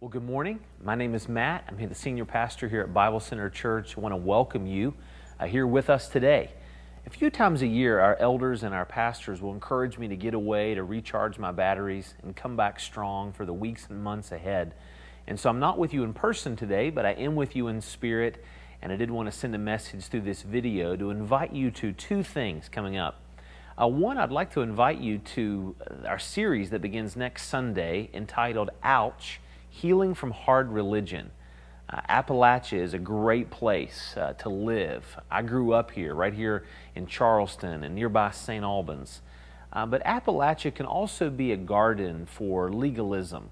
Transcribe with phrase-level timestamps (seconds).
[0.00, 0.60] Well, good morning.
[0.80, 1.64] My name is Matt.
[1.66, 3.98] I'm the senior pastor here at Bible Center Church.
[3.98, 4.94] I want to welcome you
[5.40, 6.52] uh, here with us today.
[7.04, 10.34] A few times a year, our elders and our pastors will encourage me to get
[10.34, 14.74] away to recharge my batteries and come back strong for the weeks and months ahead.
[15.26, 17.80] And so I'm not with you in person today, but I am with you in
[17.80, 18.44] spirit.
[18.80, 21.90] And I did want to send a message through this video to invite you to
[21.90, 23.20] two things coming up.
[23.76, 25.74] Uh, one, I'd like to invite you to
[26.06, 29.40] our series that begins next Sunday entitled Ouch
[29.80, 31.30] healing from hard religion.
[31.88, 35.16] Uh, Appalachia is a great place uh, to live.
[35.30, 36.64] I grew up here, right here
[36.94, 38.64] in Charleston and nearby St.
[38.64, 39.22] Albans.
[39.72, 43.50] Uh, but Appalachia can also be a garden for legalism.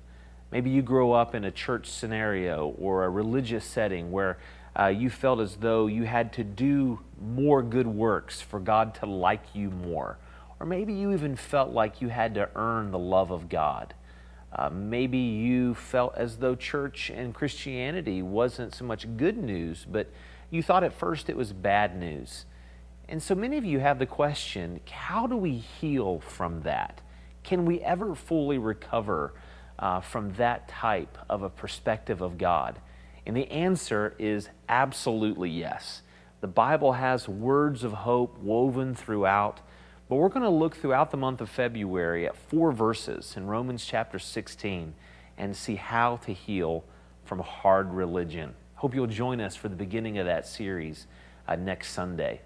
[0.51, 4.39] Maybe you grow up in a church scenario or a religious setting where
[4.79, 9.07] uh, you felt as though you had to do more good works for God to
[9.07, 10.19] like you more.
[10.59, 13.95] Or maybe you even felt like you had to earn the love of God.
[14.57, 20.11] Uh, maybe you felt as though church and Christianity wasn't so much good news, but
[20.51, 22.47] you thought at first it was bad news.
[23.07, 27.03] And so many of you have the question how do we heal from that?
[27.45, 29.35] Can we ever fully recover
[29.79, 32.81] uh, from that type of a perspective of God?
[33.27, 36.03] And the answer is absolutely yes.
[36.41, 39.61] The Bible has words of hope woven throughout.
[40.09, 43.85] But we're going to look throughout the month of February at four verses in Romans
[43.85, 44.95] chapter 16
[45.37, 46.85] and see how to heal
[47.25, 48.55] from hard religion.
[48.77, 51.09] Hope you'll join us for the beginning of that series
[51.49, 52.41] uh, next Sunday.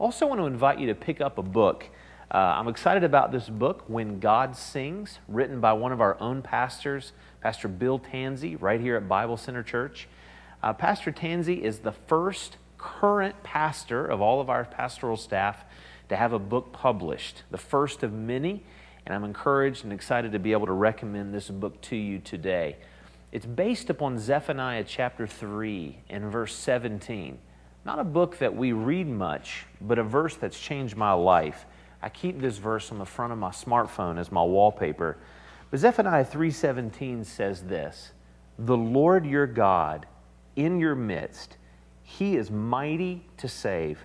[0.00, 1.88] Also, want to invite you to pick up a book.
[2.32, 6.42] Uh, I'm excited about this book, When God Sings, written by one of our own
[6.42, 10.08] pastors, Pastor Bill Tansey, right here at Bible Center Church.
[10.64, 15.64] Uh, pastor Tansey is the first current pastor of all of our pastoral staff
[16.12, 18.62] to have a book published, the first of many,
[19.06, 22.76] and I'm encouraged and excited to be able to recommend this book to you today.
[23.32, 27.38] It's based upon Zephaniah chapter 3 and verse 17.
[27.86, 31.64] Not a book that we read much, but a verse that's changed my life.
[32.02, 35.16] I keep this verse on the front of my smartphone as my wallpaper.
[35.70, 38.12] But Zephaniah 3:17 says this:
[38.58, 40.04] "The Lord your God
[40.56, 41.56] in your midst,
[42.02, 44.04] he is mighty to save.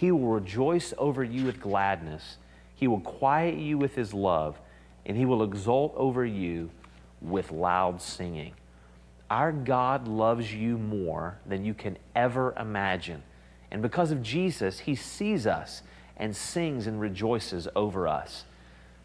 [0.00, 2.38] He will rejoice over you with gladness.
[2.74, 4.58] He will quiet you with his love,
[5.04, 6.70] and he will exult over you
[7.20, 8.54] with loud singing.
[9.28, 13.22] Our God loves you more than you can ever imagine.
[13.70, 15.82] And because of Jesus, he sees us
[16.16, 18.46] and sings and rejoices over us.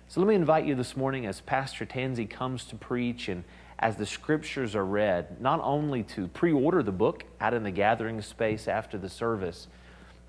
[0.07, 3.43] So let me invite you this morning as Pastor Tansey comes to preach and
[3.79, 7.71] as the scriptures are read, not only to pre order the book out in the
[7.71, 9.67] gathering space after the service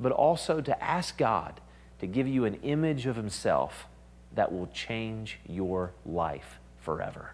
[0.00, 1.60] but also to ask God
[2.00, 3.86] to give you an image of Himself
[4.34, 7.32] that will change your life forever.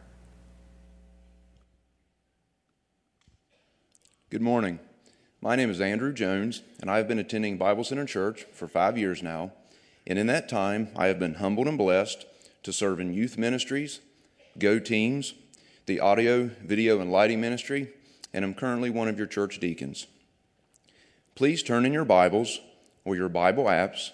[4.31, 4.79] Good morning.
[5.41, 8.97] My name is Andrew Jones, and I have been attending Bible Center Church for five
[8.97, 9.53] years now.
[10.07, 12.25] And in that time, I have been humbled and blessed
[12.63, 14.01] to serve in youth ministries,
[14.59, 15.35] Go Teams,
[15.87, 17.91] the audio, video, and lighting ministry,
[18.33, 20.07] and I'm currently one of your church deacons.
[21.35, 22.61] Please turn in your Bibles
[23.07, 24.11] or your Bible apps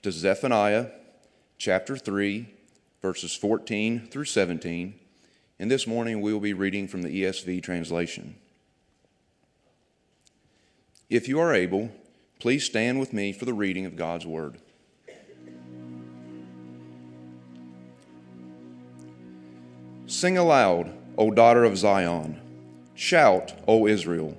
[0.00, 0.86] to Zephaniah
[1.58, 2.48] chapter 3,
[3.02, 4.94] verses 14 through 17.
[5.58, 8.36] And this morning we will be reading from the ESV translation.
[11.10, 11.92] If you are able,
[12.38, 14.56] please stand with me for the reading of God's Word.
[20.06, 22.40] Sing aloud, O daughter of Zion.
[22.94, 24.38] Shout, O Israel.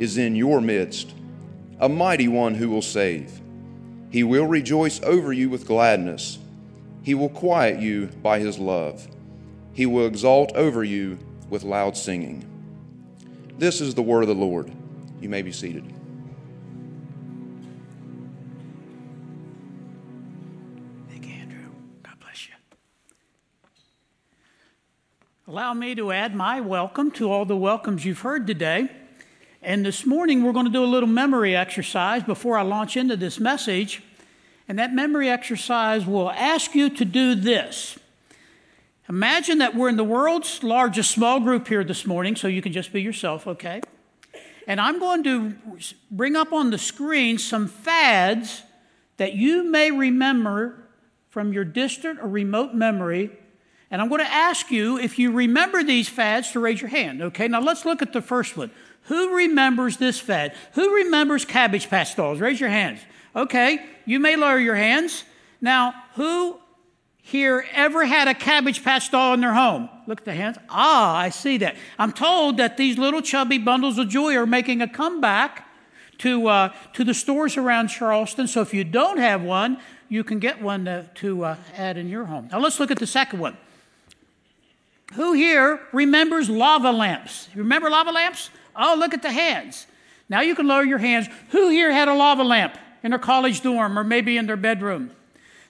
[0.00, 1.12] is in your midst,
[1.78, 3.38] a mighty one who will save.
[4.10, 6.38] He will rejoice over you with gladness.
[7.02, 9.06] He will quiet you by his love.
[9.74, 11.18] He will exalt over you
[11.50, 12.46] with loud singing.
[13.58, 14.72] This is the word of the Lord.
[15.20, 15.84] You may be seated.
[21.10, 21.72] Thank Andrew.
[22.02, 22.54] God bless you.
[25.46, 28.88] Allow me to add my welcome to all the welcomes you've heard today.
[29.62, 33.16] And this morning, we're going to do a little memory exercise before I launch into
[33.16, 34.02] this message.
[34.66, 37.98] And that memory exercise will ask you to do this
[39.10, 42.72] Imagine that we're in the world's largest small group here this morning, so you can
[42.72, 43.80] just be yourself, okay?
[44.68, 45.56] And I'm going to
[46.12, 48.62] bring up on the screen some fads
[49.16, 50.84] that you may remember
[51.28, 53.32] from your distant or remote memory.
[53.90, 57.22] And I'm going to ask you if you remember these fads to raise your hand,
[57.22, 57.48] okay?
[57.48, 58.70] Now let's look at the first one.
[59.04, 60.54] Who remembers this fad?
[60.74, 62.40] Who remembers Cabbage Patch dolls?
[62.40, 63.00] Raise your hands.
[63.34, 65.24] Okay, you may lower your hands.
[65.60, 66.58] Now, who
[67.22, 69.88] here ever had a Cabbage Patch doll in their home?
[70.06, 70.58] Look at the hands.
[70.68, 71.76] Ah, I see that.
[71.98, 75.66] I'm told that these little chubby bundles of joy are making a comeback
[76.18, 78.46] to, uh, to the stores around Charleston.
[78.46, 79.78] So if you don't have one,
[80.08, 82.48] you can get one to, to uh, add in your home.
[82.52, 83.56] Now let's look at the second one.
[85.14, 87.48] Who here remembers lava lamps?
[87.54, 88.50] Remember lava lamps?
[88.76, 89.86] Oh, look at the hands.
[90.28, 91.28] Now you can lower your hands.
[91.50, 95.10] Who here had a lava lamp in their college dorm or maybe in their bedroom?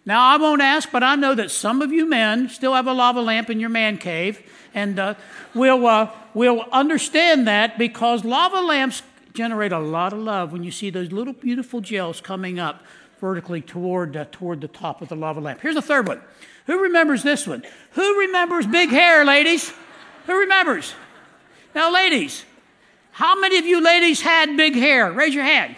[0.04, 2.92] Now, I won't ask, but I know that some of you men still have a
[2.92, 4.40] lava lamp in your man cave,
[4.74, 5.14] and uh,
[5.54, 9.02] we'll, uh, we'll understand that because lava lamps
[9.34, 12.82] generate a lot of love when you see those little beautiful gels coming up
[13.20, 15.60] vertically toward, uh, toward the top of the lava lamp.
[15.60, 16.20] Here's a third one.
[16.66, 17.62] Who remembers this one?
[17.92, 19.72] Who remembers big hair, ladies?
[20.26, 20.94] Who remembers?
[21.74, 22.44] Now, ladies,
[23.12, 25.12] how many of you ladies had big hair?
[25.12, 25.76] Raise your hand.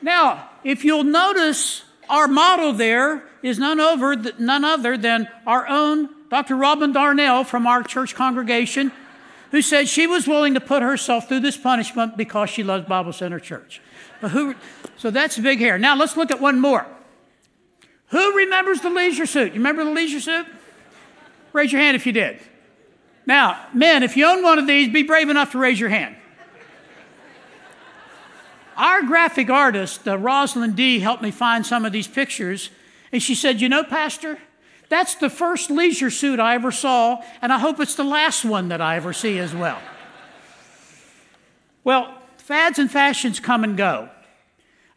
[0.00, 6.08] Now, if you'll notice, our model there is none, over, none other than our own
[6.30, 6.56] Dr.
[6.56, 8.92] Robin Darnell from our church congregation,
[9.54, 13.12] who said she was willing to put herself through this punishment because she loves Bible
[13.12, 13.80] Center Church.
[14.20, 14.56] Who,
[14.96, 15.78] so that's big hair.
[15.78, 16.84] Now let's look at one more.
[18.08, 19.52] Who remembers the leisure suit?
[19.52, 20.46] You remember the leisure suit?
[21.52, 22.40] Raise your hand if you did.
[23.26, 26.16] Now, men, if you own one of these, be brave enough to raise your hand.
[28.76, 32.70] Our graphic artist, uh, Rosalind D., helped me find some of these pictures.
[33.12, 34.36] And she said, You know, Pastor,
[34.94, 38.68] that's the first leisure suit I ever saw, and I hope it's the last one
[38.68, 39.80] that I ever see as well.
[41.82, 44.08] Well, fads and fashions come and go.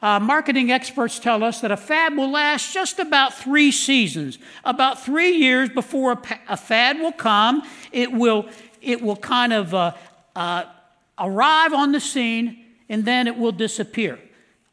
[0.02, 5.04] Uh, marketing experts tell us that a fad will last just about three seasons, about
[5.04, 7.64] three years before a, a fad will come.
[7.92, 8.48] It will,
[8.80, 9.94] it will kind of uh,
[10.36, 10.66] uh,
[11.18, 14.20] arrive on the scene and then it will disappear.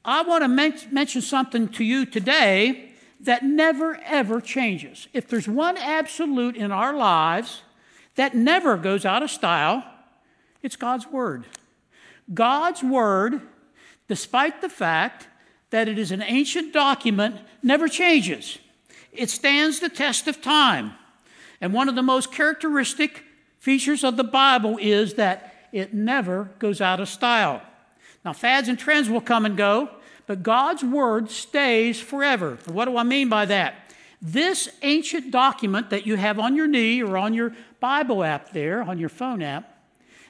[0.05, 2.94] I want to men- mention something to you today
[3.25, 5.09] that never ever changes.
[5.12, 7.62] If there's one absolute in our lives
[8.15, 9.85] that never goes out of style,
[10.62, 11.44] it's God's Word.
[12.32, 13.41] God's Word,
[14.09, 15.29] despite the fact
[15.71, 18.59] that it is an ancient document, never changes.
[19.12, 20.93] It stands the test of time.
[21.61, 23.25] And one of the most characteristic
[23.59, 27.62] features of the Bible is that it never goes out of style.
[28.25, 29.91] Now, fads and trends will come and go,
[30.26, 32.59] but God's word stays forever.
[32.67, 33.75] What do I mean by that?
[34.21, 38.82] This ancient document that you have on your knee or on your Bible app there,
[38.82, 39.71] on your phone app,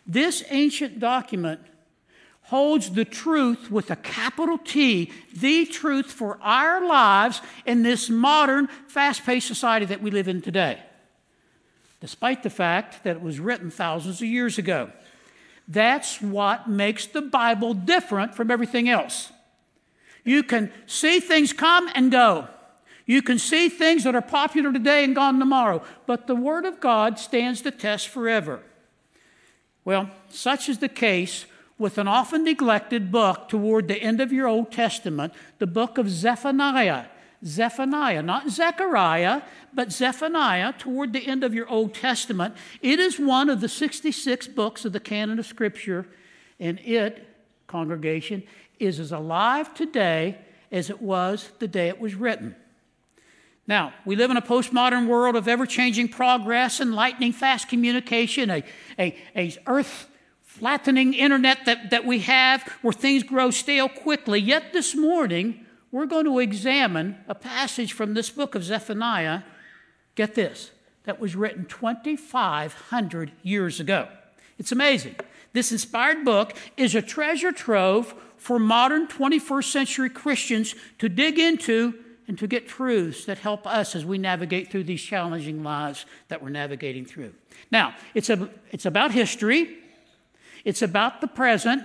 [0.06, 1.60] this ancient document
[2.42, 8.66] holds the truth with a capital T, the truth for our lives in this modern,
[8.88, 10.82] fast paced society that we live in today,
[12.00, 14.90] despite the fact that it was written thousands of years ago.
[15.66, 19.32] That's what makes the Bible different from everything else.
[20.24, 22.48] You can see things come and go.
[23.06, 26.80] You can see things that are popular today and gone tomorrow, but the Word of
[26.80, 28.62] God stands the test forever.
[29.84, 31.44] Well, such is the case
[31.76, 36.08] with an often neglected book toward the end of your Old Testament, the book of
[36.08, 37.06] Zephaniah.
[37.44, 39.42] Zephaniah, not Zechariah,
[39.74, 42.54] but Zephaniah, toward the end of your Old Testament.
[42.80, 46.06] It is one of the 66 books of the canon of Scripture,
[46.58, 47.26] and it,
[47.66, 48.44] congregation,
[48.78, 50.38] is as alive today
[50.70, 52.56] as it was the day it was written.
[53.66, 58.50] Now, we live in a postmodern world of ever changing progress and lightning fast communication,
[58.50, 58.64] a,
[58.98, 60.08] a, a earth
[60.42, 64.38] flattening internet that, that we have where things grow stale quickly.
[64.38, 69.42] Yet this morning, we're going to examine a passage from this book of Zephaniah,
[70.14, 70.70] get this,
[71.04, 74.08] that was written 2,500 years ago.
[74.58, 75.16] It's amazing.
[75.52, 81.94] This inspired book is a treasure trove for modern 21st century Christians to dig into
[82.28, 86.42] and to get truths that help us as we navigate through these challenging lives that
[86.42, 87.32] we're navigating through.
[87.70, 89.78] Now, it's, a, it's about history,
[90.62, 91.84] it's about the present,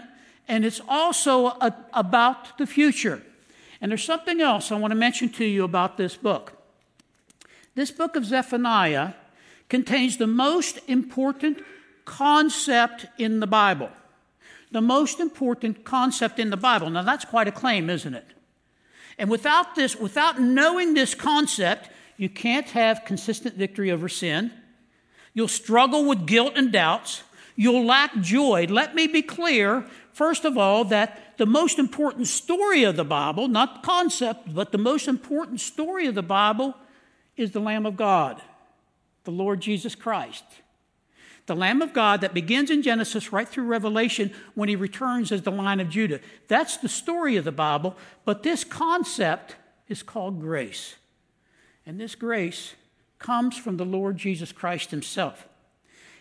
[0.49, 3.23] and it's also a, about the future.
[3.79, 6.61] And there's something else I want to mention to you about this book.
[7.73, 9.13] This book of Zephaniah
[9.69, 11.63] contains the most important
[12.03, 13.91] concept in the Bible.
[14.71, 16.89] The most important concept in the Bible.
[16.89, 18.25] Now, that's quite a claim, isn't it?
[19.17, 24.51] And without this, without knowing this concept, You can't have consistent victory over sin.
[25.33, 27.23] You'll struggle with guilt and doubts.
[27.55, 28.67] You'll lack joy.
[28.69, 33.47] Let me be clear, first of all, that the most important story of the Bible,
[33.47, 36.75] not concept, but the most important story of the Bible
[37.37, 38.41] is the Lamb of God,
[39.23, 40.43] the Lord Jesus Christ.
[41.49, 45.41] The Lamb of God that begins in Genesis right through Revelation when he returns as
[45.41, 46.19] the Lion of Judah.
[46.47, 49.55] That's the story of the Bible, but this concept
[49.87, 50.97] is called grace.
[51.87, 52.75] And this grace
[53.17, 55.47] comes from the Lord Jesus Christ himself.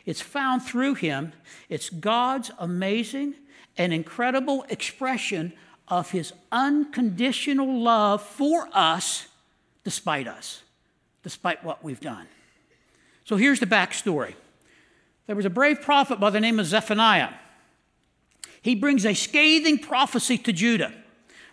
[0.06, 1.34] It's found through him.
[1.68, 3.34] It's God's amazing
[3.76, 5.52] and incredible expression
[5.88, 9.26] of his unconditional love for us
[9.84, 10.62] despite us,
[11.22, 12.28] despite what we've done.
[13.26, 14.32] So here's the backstory
[15.28, 17.28] there was a brave prophet by the name of Zephaniah.
[18.62, 20.92] He brings a scathing prophecy to Judah.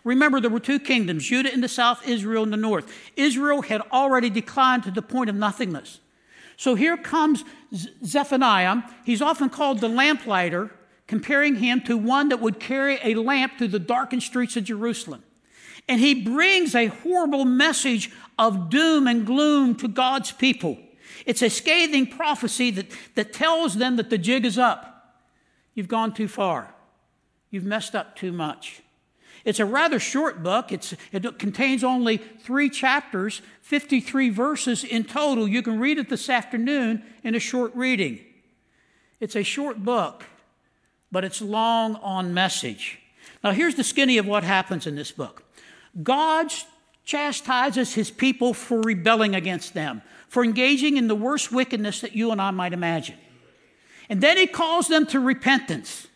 [0.02, 2.90] Remember, there were two kingdoms Judah in the south, Israel in the north.
[3.16, 6.00] Israel had already declined to the point of nothingness.
[6.56, 7.44] So here comes
[8.02, 8.82] Zephaniah.
[9.04, 10.70] He's often called the lamplighter,
[11.06, 15.22] comparing him to one that would carry a lamp through the darkened streets of Jerusalem.
[15.86, 20.78] And he brings a horrible message of doom and gloom to God's people.
[21.26, 25.20] It's a scathing prophecy that, that tells them that the jig is up.
[25.74, 26.72] You've gone too far.
[27.50, 28.82] You've messed up too much.
[29.44, 30.72] It's a rather short book.
[30.72, 35.46] It's, it contains only three chapters, 53 verses in total.
[35.46, 38.20] You can read it this afternoon in a short reading.
[39.20, 40.24] It's a short book,
[41.12, 42.98] but it's long on message.
[43.42, 45.44] Now, here's the skinny of what happens in this book
[46.02, 46.52] God
[47.06, 52.32] chastises his people for rebelling against them, for engaging in the worst wickedness that you
[52.32, 53.16] and I might imagine.
[54.10, 56.08] And then he calls them to repentance.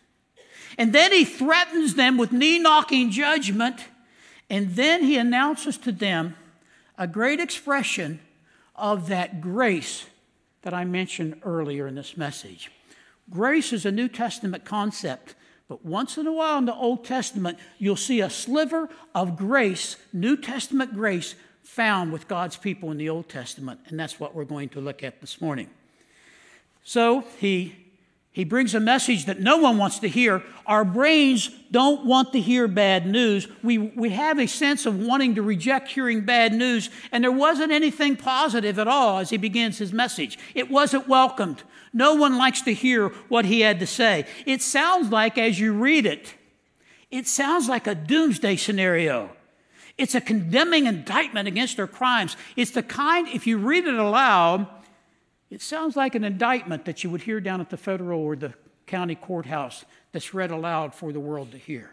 [0.77, 3.85] And then he threatens them with knee knocking judgment.
[4.49, 6.35] And then he announces to them
[6.97, 8.19] a great expression
[8.75, 10.05] of that grace
[10.61, 12.69] that I mentioned earlier in this message.
[13.29, 15.35] Grace is a New Testament concept,
[15.71, 19.95] but once in a while in the Old Testament, you'll see a sliver of grace,
[20.11, 23.79] New Testament grace, found with God's people in the Old Testament.
[23.87, 25.69] And that's what we're going to look at this morning.
[26.83, 27.73] So he
[28.33, 30.41] he brings a message that no one wants to hear.
[30.65, 33.47] Our brains don't want to hear bad news.
[33.61, 37.73] We, we have a sense of wanting to reject hearing bad news, and there wasn't
[37.73, 40.39] anything positive at all as he begins his message.
[40.55, 41.63] It wasn't welcomed.
[41.93, 44.25] No one likes to hear what he had to say.
[44.45, 46.35] It sounds like, as you read it,
[47.09, 49.29] it sounds like a doomsday scenario.
[49.97, 52.37] It's a condemning indictment against their crimes.
[52.55, 54.67] It's the kind, if you read it aloud,
[55.49, 58.53] it sounds like an indictment that you would hear down at the federal or the
[58.87, 59.83] county courthouse
[60.13, 61.91] that's read aloud for the world to hear,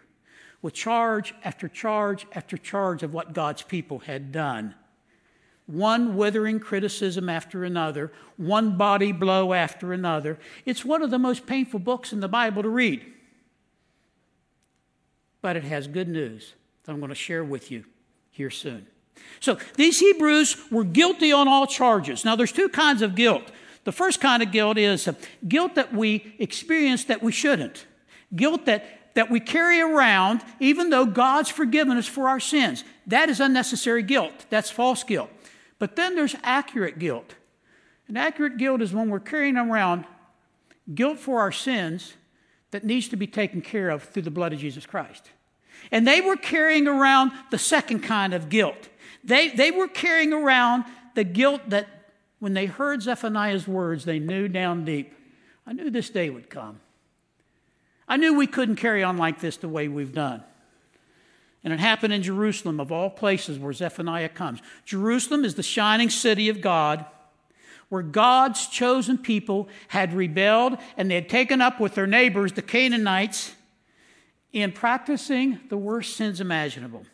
[0.62, 4.74] with charge after charge after charge of what God's people had done.
[5.68, 10.38] One withering criticism after another, one body blow after another.
[10.64, 13.04] It's one of the most painful books in the Bible to read.
[15.42, 17.84] But it has good news that I'm going to share with you
[18.30, 18.86] here soon.
[19.40, 22.24] So these Hebrews were guilty on all charges.
[22.24, 23.50] Now, there's two kinds of guilt.
[23.84, 25.12] The first kind of guilt is uh,
[25.46, 27.84] guilt that we experience that we shouldn't,
[28.34, 32.84] guilt that, that we carry around even though God's forgiven us for our sins.
[33.06, 34.46] That is unnecessary guilt.
[34.48, 35.30] That's false guilt.
[35.78, 37.34] But then there's accurate guilt.
[38.08, 40.04] And accurate guilt is when we're carrying around
[40.94, 42.14] guilt for our sins
[42.70, 45.30] that needs to be taken care of through the blood of Jesus Christ.
[45.90, 48.88] And they were carrying around the second kind of guilt.
[49.22, 51.86] They, they were carrying around the guilt that
[52.38, 55.12] when they heard Zephaniah's words, they knew down deep,
[55.66, 56.80] I knew this day would come.
[58.08, 60.42] I knew we couldn't carry on like this the way we've done.
[61.68, 64.62] And it happened in Jerusalem, of all places where Zephaniah comes.
[64.86, 67.04] Jerusalem is the shining city of God,
[67.90, 72.62] where God's chosen people had rebelled and they had taken up with their neighbors, the
[72.62, 73.54] Canaanites,
[74.50, 77.04] in practicing the worst sins imaginable.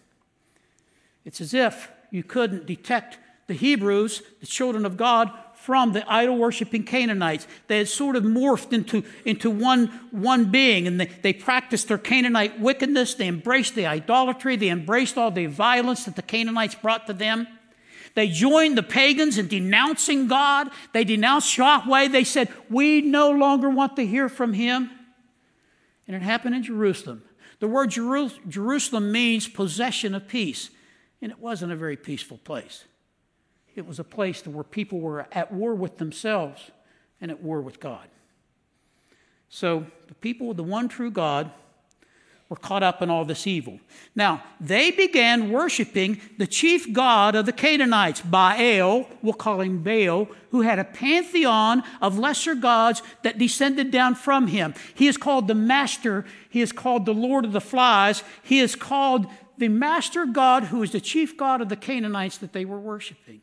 [1.25, 3.19] It's as if you couldn't detect
[3.49, 5.33] the Hebrews, the children of God,
[5.65, 7.47] from the idol worshiping Canaanites.
[7.69, 11.97] They had sort of morphed into, into one, one being, and they, they practiced their
[11.97, 13.15] Canaanite wickedness.
[13.15, 14.57] They embraced the idolatry.
[14.57, 17.49] They embraced all the violence that the Canaanites brought to them.
[18.15, 20.69] They joined the pagans in denouncing God.
[20.93, 22.09] They denounced Yahweh.
[22.09, 24.91] They said, We no longer want to hear from him.
[26.07, 27.23] And it happened in Jerusalem.
[27.61, 30.69] The word Jerusalem means possession of peace,
[31.23, 32.85] and it wasn't a very peaceful place.
[33.75, 36.71] It was a place where people were at war with themselves
[37.21, 38.09] and at war with God.
[39.49, 41.51] So the people of the one true God
[42.49, 43.81] were caught up in all this evil.
[44.15, 50.29] Now, they began worshiping the chief god of the Canaanites, Baal, we'll call him Baal,
[50.51, 54.75] who had a pantheon of lesser gods that descended down from him.
[54.95, 58.77] He is called the master, he is called the Lord of the flies, he is
[58.77, 59.27] called
[59.57, 63.41] the master god who is the chief god of the Canaanites that they were worshiping.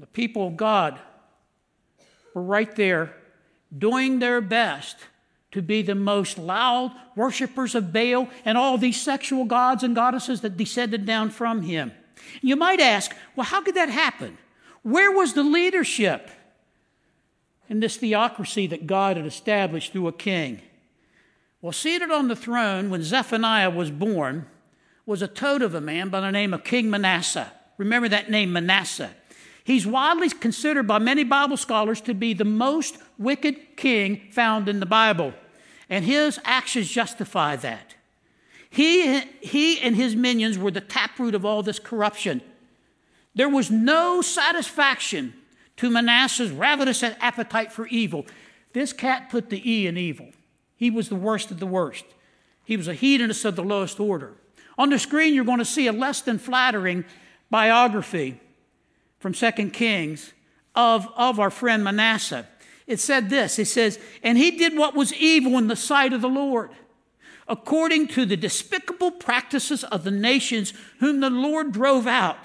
[0.00, 0.98] The people of God
[2.34, 3.14] were right there
[3.76, 4.96] doing their best
[5.52, 10.40] to be the most loud worshippers of Baal and all these sexual gods and goddesses
[10.40, 11.92] that descended down from him.
[12.40, 14.38] You might ask, well, how could that happen?
[14.82, 16.30] Where was the leadership
[17.68, 20.62] in this theocracy that God had established through a king?
[21.60, 24.46] Well, seated on the throne when Zephaniah was born
[25.04, 27.52] was a toad of a man by the name of King Manasseh.
[27.76, 29.10] Remember that name, Manasseh.
[29.70, 34.80] He's widely considered by many Bible scholars to be the most wicked king found in
[34.80, 35.32] the Bible,
[35.88, 37.94] and his actions justify that.
[38.68, 42.42] He, he and his minions were the taproot of all this corruption.
[43.36, 45.34] There was no satisfaction
[45.76, 48.26] to Manasseh's ravenous appetite for evil.
[48.72, 50.30] This cat put the E in evil.
[50.74, 52.06] He was the worst of the worst.
[52.64, 54.32] He was a hedonist of the lowest order.
[54.76, 57.04] On the screen, you're going to see a less than flattering
[57.50, 58.40] biography
[59.20, 60.32] from Second Kings
[60.74, 62.48] of, of our friend Manasseh.
[62.88, 66.22] It said this It says, And he did what was evil in the sight of
[66.22, 66.70] the Lord,
[67.46, 72.38] according to the despicable practices of the nations whom the Lord drove out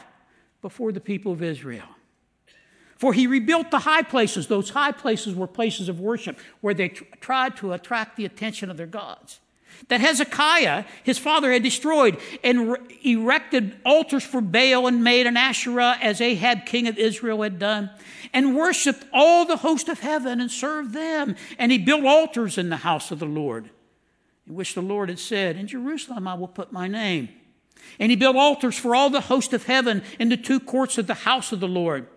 [0.61, 1.87] before the people of Israel.
[2.97, 4.47] For he rebuilt the high places.
[4.47, 8.69] Those high places were places of worship where they tr- tried to attract the attention
[8.69, 9.39] of their gods
[9.87, 15.37] that Hezekiah, his father, had destroyed and re- erected altars for Baal and made an
[15.37, 17.89] Asherah as Ahab, king of Israel, had done,
[18.33, 21.35] and worshiped all the host of heaven and served them.
[21.57, 23.69] And he built altars in the house of the Lord,
[24.47, 27.29] in which the Lord had said, In Jerusalem I will put my name.
[27.99, 31.07] And he built altars for all the host of heaven in the two courts of
[31.07, 32.07] the house of the Lord.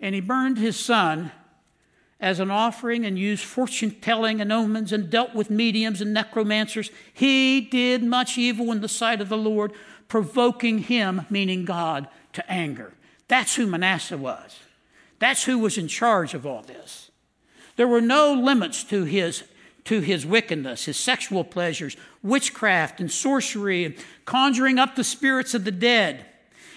[0.00, 1.32] And he burned his son
[2.20, 6.90] as an offering and used fortune telling and omens and dealt with mediums and necromancers.
[7.14, 9.72] He did much evil in the sight of the Lord,
[10.08, 12.92] provoking him, meaning God, to anger.
[13.28, 14.58] That's who Manasseh was.
[15.18, 17.10] That's who was in charge of all this.
[17.76, 19.44] There were no limits to his,
[19.84, 25.64] to his wickedness, his sexual pleasures, witchcraft and sorcery, and conjuring up the spirits of
[25.64, 26.26] the dead.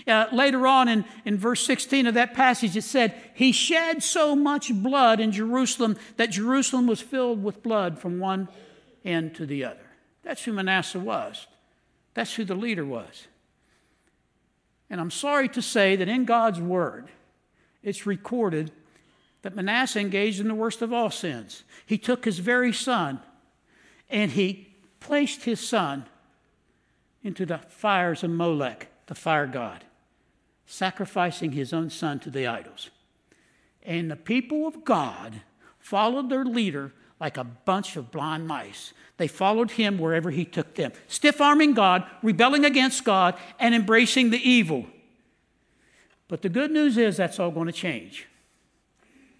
[0.08, 4.36] Uh, later on in, in verse 16 of that passage, it said, He shed so
[4.36, 8.48] much blood in Jerusalem that Jerusalem was filled with blood from one
[9.06, 9.86] end to the other.
[10.24, 11.48] That's who Manasseh was.
[12.14, 13.28] That's who the leader was.
[14.90, 17.08] And I'm sorry to say that in God's word,
[17.84, 18.72] it's recorded
[19.44, 21.64] that Manasseh engaged in the worst of all sins.
[21.86, 23.20] He took his very son
[24.10, 24.68] and he
[25.00, 26.06] placed his son
[27.24, 29.86] into the fires of Molech, the fire god
[30.72, 32.90] sacrificing his own son to the idols.
[33.84, 35.42] And the people of God
[35.80, 38.94] followed their leader like a bunch of blind mice.
[39.18, 44.30] They followed him wherever he took them, stiff arming God, rebelling against God, and embracing
[44.30, 44.86] the evil.
[46.28, 48.28] But the good news is that's all going to change.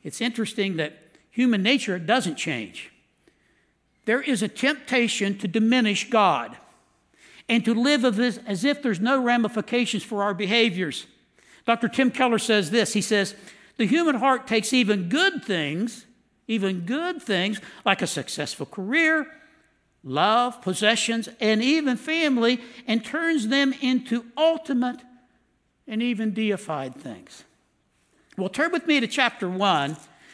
[0.04, 0.98] It's interesting that
[1.30, 2.92] human nature doesn't change.
[4.06, 6.58] There is a temptation to diminish God
[7.48, 11.06] and to live as if there's no ramifications for our behaviors.
[11.66, 11.88] Dr.
[11.88, 13.36] Tim Keller says this He says,
[13.78, 16.06] The human heart takes even good things,
[16.48, 19.28] even good things like a successful career,
[20.04, 25.00] love, possessions, and even family, and turns them into ultimate
[25.88, 27.44] and even deified things.
[28.38, 29.92] Well, turn with me to chapter 1,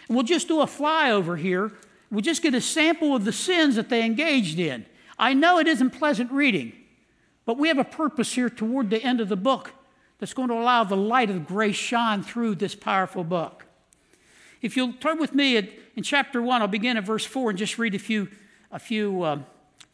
[0.08, 1.72] and we'll just do a flyover here.
[2.12, 4.86] We'll just get a sample of the sins that they engaged in.
[5.20, 6.74] I know it isn't pleasant reading,
[7.44, 9.74] but we have a purpose here toward the end of the book
[10.20, 13.66] that's going to allow the light of grace shine through this powerful book.
[14.62, 17.78] If you'll turn with me in chapter 1, I'll begin at verse 4 and just
[17.78, 18.28] read a few,
[18.72, 19.40] a few uh,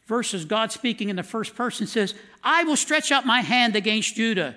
[0.06, 0.44] verses.
[0.44, 4.56] God speaking in the first person says, I will stretch out my hand against Judah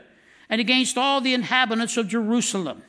[0.50, 2.84] and against all the inhabitants of Jerusalem.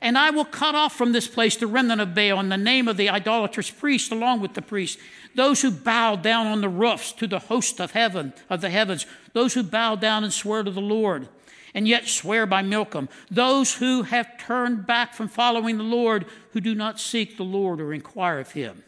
[0.00, 2.88] And I will cut off from this place the remnant of Baal in the name
[2.88, 5.00] of the idolatrous priest, along with the priests,
[5.34, 9.06] those who bow down on the roofs to the host of heaven, of the heavens,
[9.32, 11.28] those who bow down and swear to the Lord
[11.74, 16.60] and yet swear by Milcom, those who have turned back from following the Lord, who
[16.60, 18.84] do not seek the Lord or inquire of him.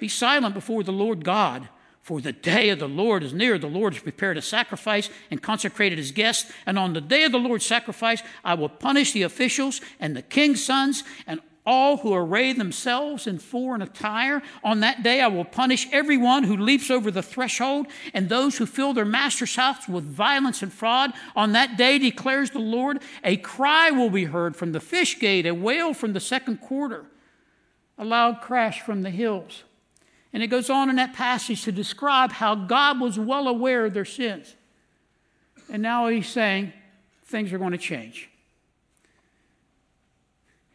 [0.00, 1.68] Be silent before the Lord God,
[2.02, 3.58] for the day of the Lord is near.
[3.58, 6.52] The Lord has prepared a sacrifice and consecrated his guests.
[6.64, 10.22] And on the day of the Lord's sacrifice, I will punish the officials and the
[10.22, 14.40] king's sons and all who array themselves in foreign attire.
[14.62, 18.66] On that day, I will punish everyone who leaps over the threshold and those who
[18.66, 21.12] fill their master's house with violence and fraud.
[21.34, 25.46] On that day, declares the Lord, a cry will be heard from the fish gate,
[25.46, 27.04] a wail from the second quarter,
[27.98, 29.64] a loud crash from the hills.
[30.32, 33.94] And it goes on in that passage to describe how God was well aware of
[33.94, 34.54] their sins.
[35.72, 36.72] And now he's saying
[37.24, 38.30] things are going to change.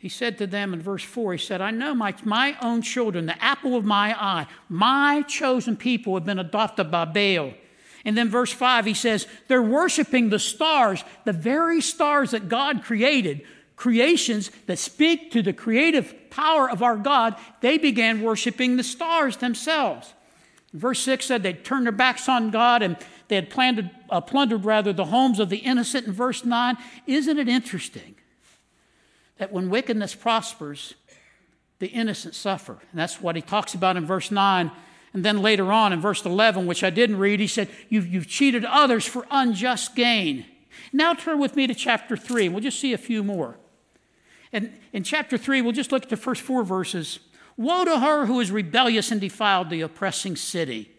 [0.01, 3.27] He said to them in verse 4, He said, I know my, my own children,
[3.27, 7.53] the apple of my eye, my chosen people have been adopted by Baal.
[8.03, 12.83] And then verse 5, he says, They're worshiping the stars, the very stars that God
[12.83, 13.43] created,
[13.75, 17.35] creations that speak to the creative power of our God.
[17.59, 20.15] They began worshiping the stars themselves.
[20.73, 24.65] Verse 6 said they turned their backs on God and they had planted, uh, plundered
[24.65, 26.07] rather the homes of the innocent.
[26.07, 28.15] In verse 9, isn't it interesting?
[29.41, 30.93] That when wickedness prospers,
[31.79, 32.73] the innocent suffer.
[32.73, 34.69] And that's what he talks about in verse 9.
[35.15, 38.27] And then later on in verse 11, which I didn't read, he said, You've, you've
[38.27, 40.45] cheated others for unjust gain.
[40.93, 42.45] Now turn with me to chapter 3.
[42.45, 43.57] and We'll just see a few more.
[44.53, 47.17] And in chapter 3, we'll just look at the first four verses.
[47.57, 50.91] Woe to her who is rebellious and defiled the oppressing city.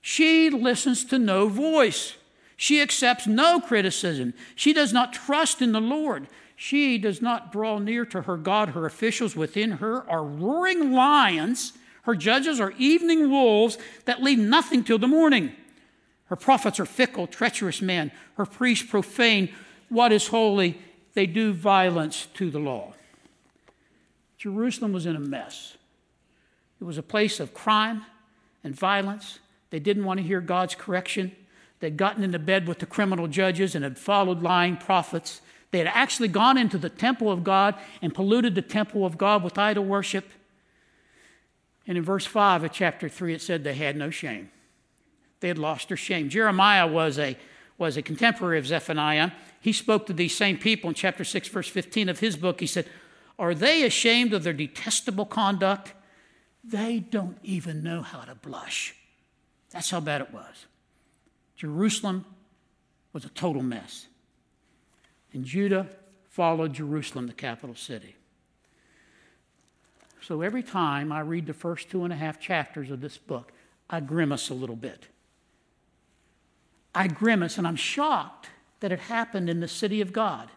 [0.00, 2.16] She listens to no voice.
[2.56, 4.32] She accepts no criticism.
[4.54, 6.28] She does not trust in the Lord.
[6.62, 8.68] She does not draw near to her God.
[8.68, 11.72] Her officials within her are roaring lions.
[12.02, 15.52] Her judges are evening wolves that leave nothing till the morning.
[16.26, 18.12] Her prophets are fickle, treacherous men.
[18.36, 19.48] Her priests profane
[19.88, 20.78] what is holy.
[21.14, 22.92] They do violence to the law.
[24.36, 25.78] Jerusalem was in a mess.
[26.78, 28.04] It was a place of crime
[28.62, 29.38] and violence.
[29.70, 31.34] They didn't want to hear God's correction.
[31.80, 35.40] They'd gotten into bed with the criminal judges and had followed lying prophets.
[35.70, 39.44] They had actually gone into the temple of God and polluted the temple of God
[39.44, 40.28] with idol worship.
[41.86, 44.50] And in verse 5 of chapter 3, it said they had no shame.
[45.40, 46.28] They had lost their shame.
[46.28, 47.36] Jeremiah was a,
[47.78, 49.30] was a contemporary of Zephaniah.
[49.60, 52.60] He spoke to these same people in chapter 6, verse 15 of his book.
[52.60, 52.86] He said,
[53.38, 55.94] Are they ashamed of their detestable conduct?
[56.62, 58.94] They don't even know how to blush.
[59.70, 60.66] That's how bad it was.
[61.56, 62.24] Jerusalem
[63.12, 64.06] was a total mess
[65.32, 65.86] and Judah
[66.28, 68.16] followed Jerusalem, the capital city.
[70.22, 73.52] So every time I read the first two and a half chapters of this book,
[73.88, 75.06] I grimace a little bit.
[76.94, 78.48] I grimace and I'm shocked
[78.80, 80.48] that it happened in the city of God.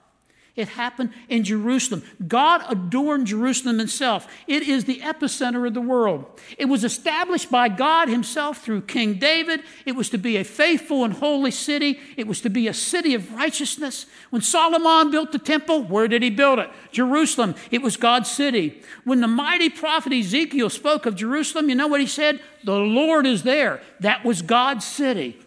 [0.56, 2.04] It happened in Jerusalem.
[2.28, 4.28] God adorned Jerusalem himself.
[4.46, 6.40] It is the epicenter of the world.
[6.60, 9.64] It was established by God himself through King David.
[9.88, 12.00] It was to be a faithful and holy city.
[12.18, 14.06] It was to be a city of righteousness.
[14.30, 16.70] When Solomon built the temple, where did he build it?
[16.92, 17.56] Jerusalem.
[17.72, 18.84] It was God's city.
[19.06, 22.40] When the mighty prophet Ezekiel spoke of Jerusalem, you know what he said?
[22.64, 23.82] The Lord is there.
[24.02, 25.40] That was God's city.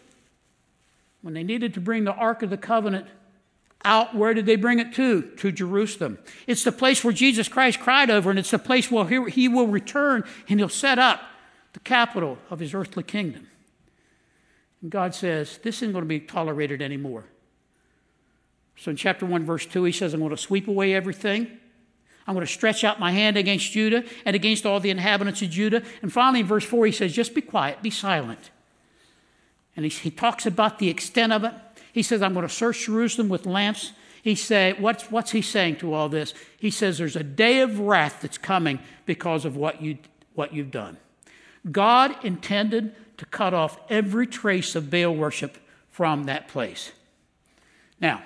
[1.23, 3.07] When they needed to bring the Ark of the Covenant
[3.85, 5.23] out, where did they bring it to?
[5.23, 6.19] To Jerusalem.
[6.47, 9.69] It's the place where Jesus Christ cried over, and it's the place where he will
[9.69, 11.23] return and he'll set up
[11.73, 13.47] the capital of his earthly kingdom.
[14.83, 17.25] And God says, This isn't going to be tolerated anymore.
[18.77, 21.59] So in chapter 1, verse 2, he says, I'm going to sweep away everything.
[22.27, 25.51] I'm going to stretch out my hand against Judah and against all the inhabitants of
[25.51, 25.83] Judah.
[26.03, 28.51] And finally, in verse 4, he says, Just be quiet, be silent.
[29.77, 31.53] And he, he talks about the extent of it.
[31.97, 33.93] He says, I'm going to search Jerusalem with lamps.
[34.23, 36.35] He say, what's, what's he saying to all this?
[36.59, 39.97] He says, There's a day of wrath that's coming because of what, you,
[40.35, 40.99] what you've done.
[41.73, 45.57] God intended to cut off every trace of Baal worship
[45.91, 46.93] from that place.
[47.99, 48.23] Now,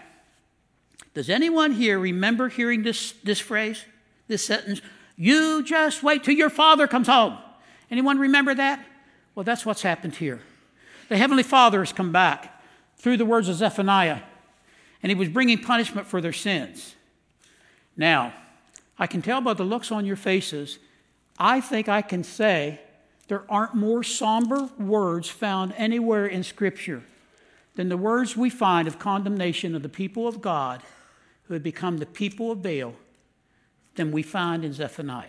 [1.14, 3.84] does anyone here remember hearing this, this phrase,
[4.26, 4.80] this sentence?
[5.16, 7.38] You just wait till your father comes home.
[7.88, 8.84] Anyone remember that?
[9.36, 10.40] Well, that's what's happened here.
[11.08, 12.56] The Heavenly Father has come back
[13.00, 14.20] through the words of Zephaniah,
[15.02, 16.94] and he was bringing punishment for their sins.
[17.96, 18.34] Now,
[18.98, 20.78] I can tell by the looks on your faces,
[21.38, 22.80] I think I can say
[23.28, 27.02] there aren't more somber words found anywhere in Scripture
[27.74, 30.82] than the words we find of condemnation of the people of God
[31.44, 32.94] who had become the people of Baal
[33.94, 35.26] than we find in Zephaniah.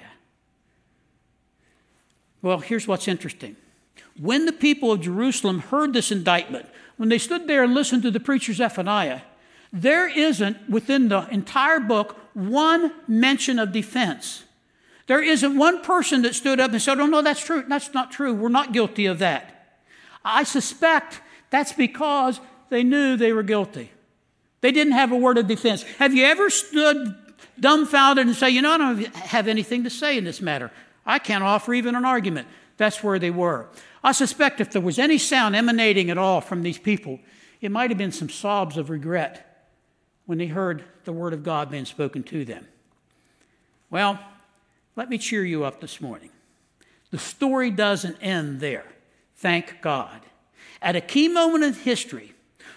[2.41, 3.55] Well, here's what's interesting.
[4.19, 6.65] When the people of Jerusalem heard this indictment,
[7.01, 9.21] when they stood there and listened to the preacher Zephaniah,
[9.73, 14.43] there isn't within the entire book one mention of defense.
[15.07, 17.63] There isn't one person that stood up and said, Oh, no, that's true.
[17.67, 18.35] That's not true.
[18.35, 19.79] We're not guilty of that.
[20.23, 23.91] I suspect that's because they knew they were guilty.
[24.61, 25.81] They didn't have a word of defense.
[25.97, 27.15] Have you ever stood
[27.59, 30.69] dumbfounded and say, You know, I don't have anything to say in this matter.
[31.03, 32.47] I can't offer even an argument.
[32.77, 33.69] That's where they were.
[34.03, 37.19] I suspect if there was any sound emanating at all from these people,
[37.61, 39.69] it might have been some sobs of regret
[40.25, 42.67] when they heard the word of God being spoken to them.
[43.89, 44.19] Well,
[44.95, 46.29] let me cheer you up this morning.
[47.11, 48.85] The story doesn't end there.
[49.35, 50.21] Thank God.
[50.81, 52.33] At a key moment in history,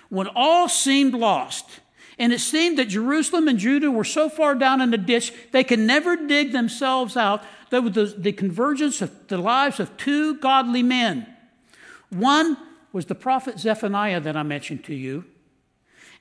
[0.09, 1.81] when all seemed lost,
[2.19, 5.65] and it seemed that Jerusalem and Judah were so far down in the ditch they
[5.65, 7.43] could never dig themselves out,
[7.75, 11.27] there was the, the convergence of the lives of two godly men.
[12.11, 12.57] One
[12.93, 15.25] was the prophet Zephaniah that I mentioned to you,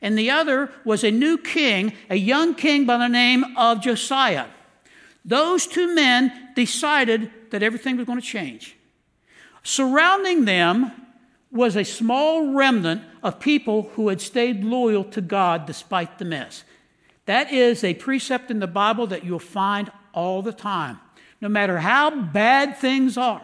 [0.02, 4.48] and the other was a new king, a young king by the name of Josiah.
[5.24, 8.76] Those two men decided that everything was going to change.
[9.62, 10.92] Surrounding them
[11.52, 16.64] was a small remnant of people who had stayed loyal to God despite the mess.
[17.28, 21.00] That is a precept in the Bible that you'll find all the time,
[21.44, 23.42] no matter how bad things are.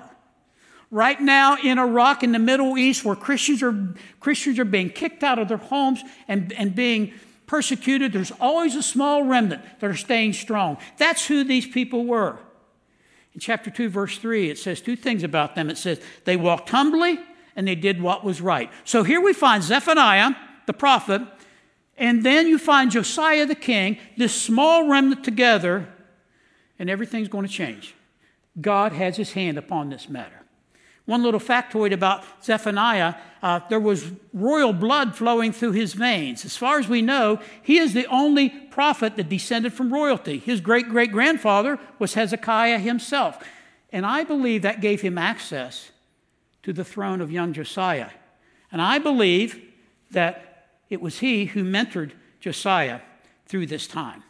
[0.90, 5.22] Right now in Iraq, in the Middle East, where Christians are, Christians are being kicked
[5.22, 7.12] out of their homes and, and being
[7.46, 10.78] persecuted, there's always a small remnant that are staying strong.
[10.98, 12.40] That's who these people were.
[13.34, 15.70] In chapter 2, verse 3, it says two things about them.
[15.70, 17.20] It says, they walked humbly
[17.58, 18.72] and they did what was right.
[18.86, 20.36] So here we find Zephaniah,
[20.68, 21.22] the prophet,
[21.98, 25.90] and then you find Josiah the king, this small remnant together,
[26.80, 27.94] and everything's going to change.
[28.60, 30.42] God has his hand upon this matter.
[31.06, 36.44] One little factoid about Zephaniah uh, there was royal blood flowing through his veins.
[36.44, 40.40] As far as we know, he is the only prophet that descended from royalty.
[40.40, 43.42] His great great grandfather was Hezekiah himself.
[43.92, 45.92] And I believe that gave him access
[46.64, 48.10] to the throne of young Josiah.
[48.72, 49.64] And I believe
[50.12, 53.00] that it was he who mentored Josiah
[53.46, 54.24] through this time.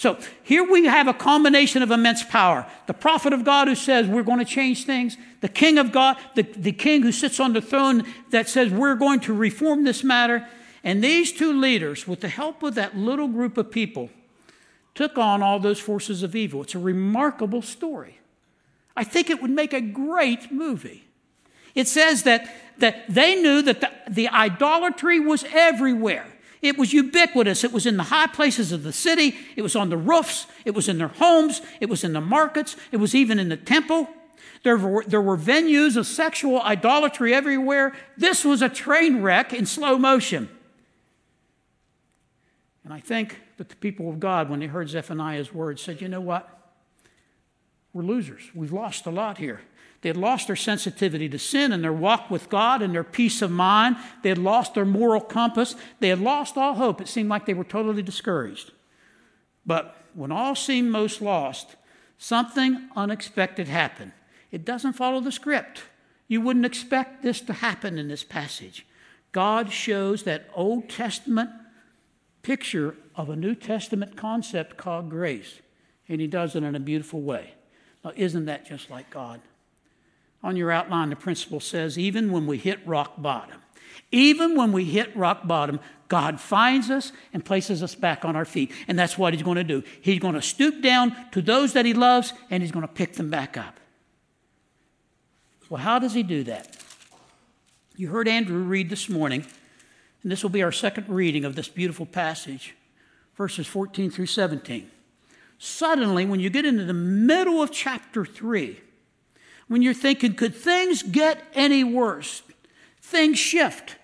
[0.00, 2.66] So here we have a combination of immense power.
[2.86, 6.16] The prophet of God who says we're going to change things, the king of God,
[6.34, 10.02] the, the king who sits on the throne that says we're going to reform this
[10.02, 10.48] matter.
[10.82, 14.08] And these two leaders, with the help of that little group of people,
[14.94, 16.62] took on all those forces of evil.
[16.62, 18.20] It's a remarkable story.
[18.96, 21.04] I think it would make a great movie.
[21.74, 26.29] It says that, that they knew that the, the idolatry was everywhere.
[26.62, 27.64] It was ubiquitous.
[27.64, 29.36] It was in the high places of the city.
[29.56, 30.46] It was on the roofs.
[30.64, 31.62] It was in their homes.
[31.80, 32.76] It was in the markets.
[32.92, 34.08] It was even in the temple.
[34.62, 37.94] There were, there were venues of sexual idolatry everywhere.
[38.16, 40.50] This was a train wreck in slow motion.
[42.84, 46.08] And I think that the people of God, when they heard Zephaniah's words, said, You
[46.08, 46.48] know what?
[47.92, 48.42] We're losers.
[48.54, 49.60] We've lost a lot here.
[50.02, 53.42] They had lost their sensitivity to sin and their walk with God and their peace
[53.42, 53.96] of mind.
[54.22, 55.76] They had lost their moral compass.
[56.00, 57.00] They had lost all hope.
[57.00, 58.72] It seemed like they were totally discouraged.
[59.66, 61.76] But when all seemed most lost,
[62.16, 64.12] something unexpected happened.
[64.50, 65.82] It doesn't follow the script.
[66.28, 68.86] You wouldn't expect this to happen in this passage.
[69.32, 71.50] God shows that Old Testament
[72.42, 75.60] picture of a New Testament concept called grace,
[76.08, 77.54] and He does it in a beautiful way.
[78.04, 79.40] Now, isn't that just like God?
[80.42, 83.60] On your outline, the principle says even when we hit rock bottom,
[84.12, 88.44] even when we hit rock bottom, God finds us and places us back on our
[88.44, 88.72] feet.
[88.88, 89.84] And that's what He's going to do.
[90.00, 93.14] He's going to stoop down to those that He loves and He's going to pick
[93.14, 93.78] them back up.
[95.68, 96.76] Well, how does He do that?
[97.96, 99.44] You heard Andrew read this morning,
[100.22, 102.74] and this will be our second reading of this beautiful passage,
[103.36, 104.90] verses 14 through 17.
[105.58, 108.80] Suddenly, when you get into the middle of chapter 3,
[109.70, 112.42] when you're thinking, could things get any worse?
[113.00, 113.94] Things shift.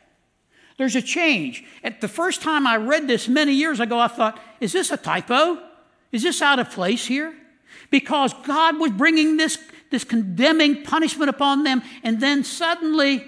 [0.79, 1.64] There's a change.
[1.83, 4.96] At the first time I read this many years ago, I thought, is this a
[4.96, 5.61] typo?
[6.12, 7.35] Is this out of place here?
[7.90, 9.59] Because God was bringing this,
[9.90, 13.24] this condemning punishment upon them, and then suddenly,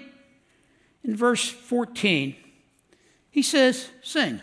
[1.03, 2.37] in verse 14,
[3.31, 4.39] he says, Sing.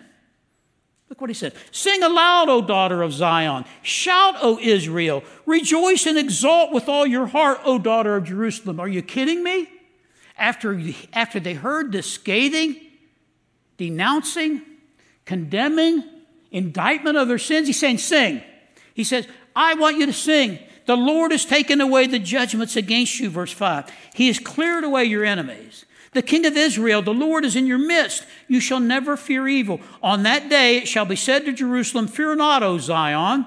[1.08, 1.54] Look what he said.
[1.70, 3.64] Sing aloud, O daughter of Zion.
[3.82, 5.22] Shout, O Israel.
[5.46, 8.80] Rejoice and exult with all your heart, O daughter of Jerusalem.
[8.80, 9.68] Are you kidding me?
[10.36, 10.78] After,
[11.12, 12.76] after they heard the scathing,
[13.78, 14.62] denouncing,
[15.24, 16.04] condemning,
[16.50, 18.42] indictment of their sins, he's saying, Sing.
[18.92, 20.58] He says, I want you to sing.
[20.84, 23.90] The Lord has taken away the judgments against you, verse 5.
[24.14, 25.85] He has cleared away your enemies.
[26.16, 28.24] The King of Israel, the Lord is in your midst.
[28.48, 29.82] You shall never fear evil.
[30.02, 33.44] On that day it shall be said to Jerusalem, Fear not, O Zion,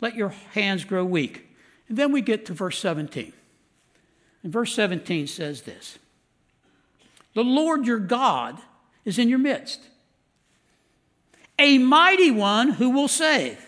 [0.00, 1.46] let your hands grow weak.
[1.90, 3.34] And then we get to verse 17.
[4.42, 5.98] And verse 17 says this
[7.34, 8.62] The Lord your God
[9.04, 9.82] is in your midst,
[11.58, 13.62] a mighty one who will save.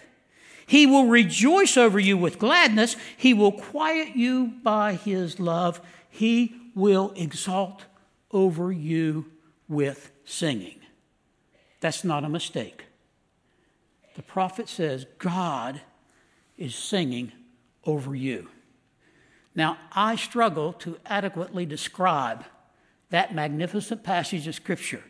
[0.66, 2.96] He will rejoice over you with gladness.
[3.14, 5.82] He will quiet you by his love.
[6.08, 7.84] He will exalt
[8.30, 9.26] over you
[9.68, 10.80] with singing.
[11.80, 12.84] That's not a mistake.
[14.16, 15.80] The prophet says, God
[16.56, 17.32] is singing
[17.84, 18.48] over you.
[19.54, 22.44] Now, I struggle to adequately describe
[23.10, 25.02] that magnificent passage of Scripture.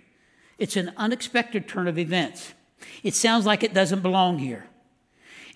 [0.59, 2.55] It's an unexpected turn of events.
[3.03, 4.67] It sounds like it doesn't belong here.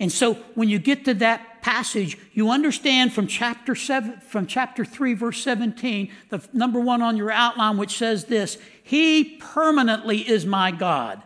[0.03, 4.85] And so when you get to that passage, you understand from chapter seven, from chapter
[4.85, 10.45] three, verse 17, the number one on your outline, which says this, He permanently is
[10.45, 11.23] my God.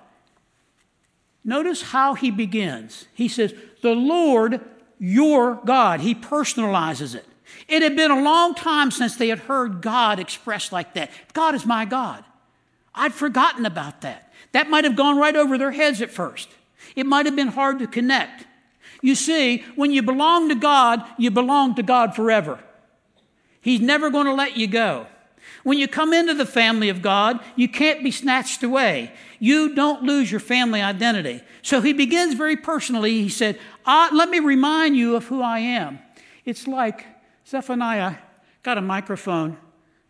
[1.43, 3.07] Notice how he begins.
[3.15, 4.61] He says, The Lord,
[4.99, 6.01] your God.
[6.01, 7.25] He personalizes it.
[7.69, 11.11] It had been a long time since they had heard God expressed like that.
[11.33, 12.23] God is my God.
[12.95, 14.35] I'd forgotten about that.
[14.53, 16.51] That might have gone right over their heads at first.
[16.95, 18.46] It might have been hard to connect.
[19.07, 22.59] You see, when you belong to God, you belong to God forever.
[23.61, 25.07] He's never going to let you go.
[25.63, 29.13] When you come into the family of God, you can't be snatched away.
[29.39, 31.41] You don't lose your family identity.
[31.63, 33.13] So he begins very personally.
[33.13, 36.01] He said, Let me remind you of who I am.
[36.45, 37.07] It's like
[37.47, 38.17] Zephaniah
[38.65, 39.57] got a microphone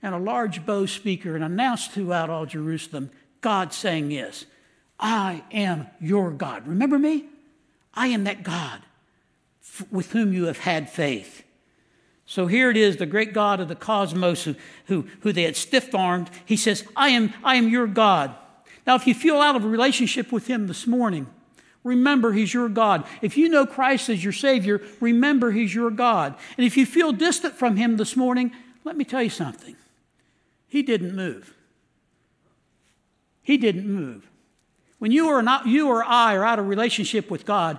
[0.00, 3.10] and a large bow speaker and announced throughout all Jerusalem
[3.42, 4.46] God saying this
[4.98, 6.66] I am your God.
[6.66, 7.26] Remember me?
[7.92, 8.82] I am that God
[9.90, 11.42] with whom you have had faith.
[12.26, 15.56] So here it is, the great God of the cosmos who, who, who they had
[15.56, 16.28] stiff armed.
[16.44, 18.34] He says, I am, I am your God.
[18.86, 21.28] Now, if you feel out of a relationship with Him this morning,
[21.84, 23.04] remember He's your God.
[23.22, 26.34] If you know Christ as your Savior, remember He's your God.
[26.56, 28.52] And if you feel distant from Him this morning,
[28.84, 29.76] let me tell you something.
[30.66, 31.54] He didn't move.
[33.42, 34.28] He didn't move.
[34.98, 37.78] When you or, not, you or I are out of relationship with God,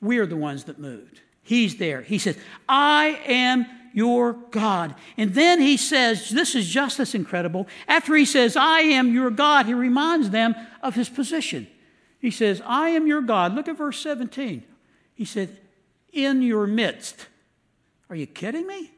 [0.00, 1.20] we're the ones that moved.
[1.42, 2.02] He's there.
[2.02, 2.36] He says,
[2.68, 4.94] I am your God.
[5.16, 7.66] And then he says, this is just as incredible.
[7.88, 11.66] After he says, I am your God, he reminds them of his position.
[12.18, 13.54] He says, I am your God.
[13.54, 14.64] Look at verse 17.
[15.14, 15.56] He said,
[16.12, 17.26] in your midst.
[18.10, 18.90] Are you kidding me?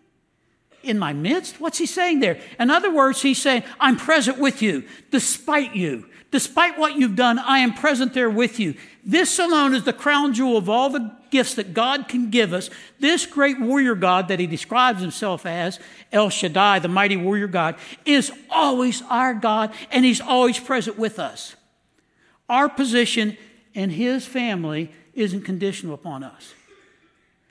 [0.88, 1.60] In my midst?
[1.60, 2.40] What's he saying there?
[2.58, 6.06] In other words, he's saying, I'm present with you, despite you.
[6.30, 8.74] Despite what you've done, I am present there with you.
[9.04, 12.70] This alone is the crown jewel of all the gifts that God can give us.
[13.00, 15.78] This great warrior God that he describes himself as,
[16.10, 21.18] El Shaddai, the mighty warrior God, is always our God and he's always present with
[21.18, 21.54] us.
[22.48, 23.36] Our position
[23.74, 26.54] in his family isn't conditional upon us.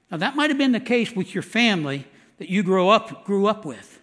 [0.10, 2.06] Now that might have been the case with your family
[2.38, 4.00] that you grew up, grew up with.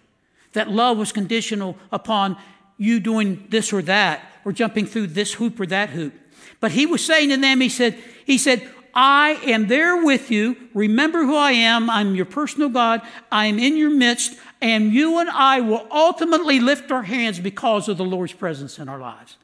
[0.52, 2.36] That love was conditional upon
[2.76, 6.14] you doing this or that, or jumping through this hoop or that hoop.
[6.60, 10.56] But he was saying to them, he said, he said, I am there with you.
[10.72, 11.90] Remember who I am.
[11.90, 13.02] I'm your personal God.
[13.30, 14.38] I am in your midst.
[14.60, 18.88] And you and I will ultimately lift our hands because of the Lord's presence in
[18.88, 19.36] our lives.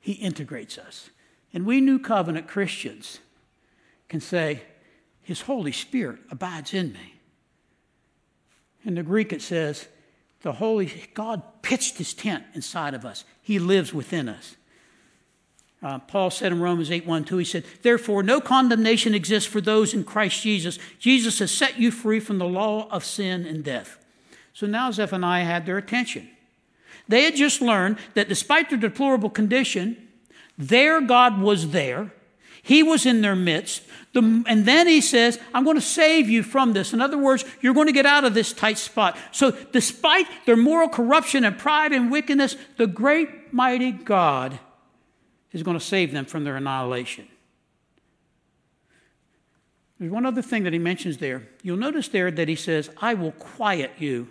[0.00, 1.10] He integrates us.
[1.54, 3.20] And we New Covenant Christians
[4.08, 4.62] can say,
[5.22, 7.14] His Holy Spirit abides in me.
[8.88, 9.86] In the Greek, it says,
[10.40, 13.24] the Holy God pitched his tent inside of us.
[13.42, 14.56] He lives within us.
[15.82, 19.60] Uh, Paul said in Romans 8 1 2, he said, Therefore, no condemnation exists for
[19.60, 20.78] those in Christ Jesus.
[20.98, 24.02] Jesus has set you free from the law of sin and death.
[24.54, 26.30] So now Zephaniah had their attention.
[27.06, 30.08] They had just learned that despite their deplorable condition,
[30.56, 32.10] their God was there.
[32.68, 33.82] He was in their midst.
[34.12, 36.92] The, and then he says, I'm going to save you from this.
[36.92, 39.16] In other words, you're going to get out of this tight spot.
[39.32, 44.58] So, despite their moral corruption and pride and wickedness, the great mighty God
[45.50, 47.26] is going to save them from their annihilation.
[49.98, 51.48] There's one other thing that he mentions there.
[51.62, 54.28] You'll notice there that he says, I will quiet you.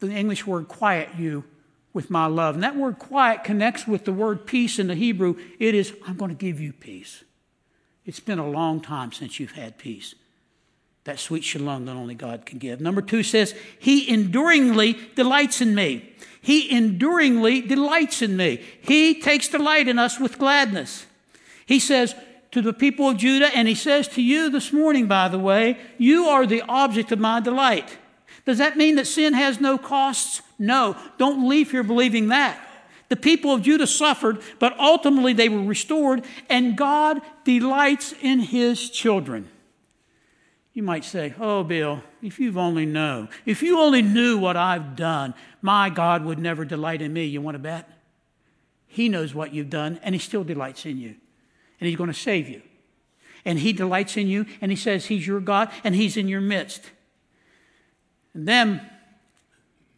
[0.00, 1.44] The English word quiet you
[1.92, 2.54] with my love.
[2.54, 5.36] And that word quiet connects with the word peace in the Hebrew.
[5.58, 7.24] It is, I'm going to give you peace.
[8.06, 10.14] It's been a long time since you've had peace.
[11.04, 12.80] That sweet shalom that only God can give.
[12.80, 16.12] Number two says, He enduringly delights in me.
[16.42, 18.62] He enduringly delights in me.
[18.80, 21.06] He takes delight in us with gladness.
[21.66, 22.14] He says
[22.52, 25.78] to the people of Judah, and He says to you this morning, by the way,
[25.98, 27.98] you are the object of my delight.
[28.44, 30.42] Does that mean that sin has no costs?
[30.60, 30.96] No.
[31.18, 32.60] Don't leave here believing that.
[33.08, 38.88] The people of Judah suffered, but ultimately they were restored, and God delights in his
[38.90, 39.48] children.
[40.74, 44.94] You might say, Oh, Bill, if you've only known, if you only knew what I've
[44.94, 47.24] done, my God would never delight in me.
[47.24, 47.90] You want to bet?
[48.86, 51.16] He knows what you've done, and he still delights in you,
[51.80, 52.62] and he's going to save you.
[53.44, 56.40] and He delights in you, and He says He's your God, and He's in your
[56.40, 56.90] midst.
[58.34, 58.88] And then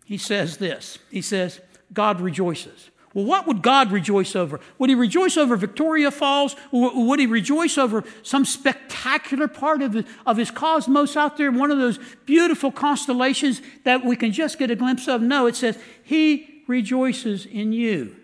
[0.05, 1.61] He says this He says,
[1.93, 2.91] God rejoices.
[3.15, 4.59] Well, what would God rejoice over?
[4.79, 6.57] Would he rejoice over Victoria Falls?
[6.73, 11.77] Would he rejoice over some spectacular part of, of his cosmos out there, one of
[11.77, 15.21] those beautiful constellations that we can just get a glimpse of?
[15.21, 18.17] No, it says, He rejoices in you.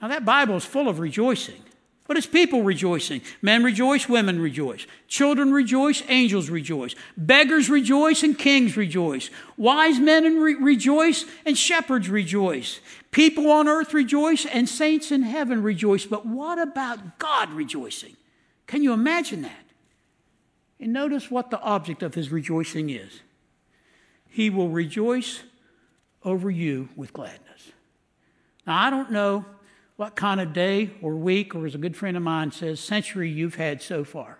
[0.00, 1.62] Now, that Bible is full of rejoicing.
[2.08, 3.22] But it's people rejoicing.
[3.40, 4.86] Men rejoice, women rejoice.
[5.06, 6.94] Children rejoice, angels rejoice.
[7.16, 9.30] Beggars rejoice, and kings rejoice.
[9.56, 12.80] Wise men re- rejoice, and shepherds rejoice.
[13.12, 16.04] People on earth rejoice, and saints in heaven rejoice.
[16.04, 18.16] But what about God rejoicing?
[18.66, 19.64] Can you imagine that?
[20.80, 23.20] And notice what the object of his rejoicing is
[24.28, 25.42] He will rejoice
[26.24, 27.70] over you with gladness.
[28.66, 29.44] Now, I don't know
[29.96, 33.30] what kind of day or week, or as a good friend of mine says, century
[33.30, 34.38] you've had so far.